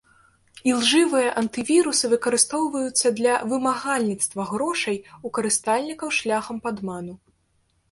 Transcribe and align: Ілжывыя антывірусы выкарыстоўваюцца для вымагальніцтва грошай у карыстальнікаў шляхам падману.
Ілжывыя 0.69 1.33
антывірусы 1.41 2.05
выкарыстоўваюцца 2.13 3.07
для 3.21 3.33
вымагальніцтва 3.53 4.49
грошай 4.55 4.97
у 5.27 5.35
карыстальнікаў 5.39 6.07
шляхам 6.23 6.57
падману. 6.67 7.15